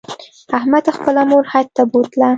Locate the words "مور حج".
1.29-1.67